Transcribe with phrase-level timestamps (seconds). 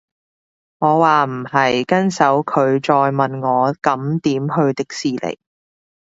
[0.79, 5.37] 我話唔係，跟手佢再問我咁點去迪士尼